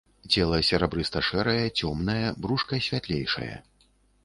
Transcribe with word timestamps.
Цела 0.35 0.61
серабрыста-шэрае, 0.69 1.67
цёмнае, 1.79 2.27
брушка 2.47 2.83
святлейшае. 2.89 3.55